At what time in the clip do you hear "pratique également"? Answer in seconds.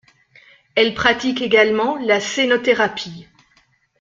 0.95-1.95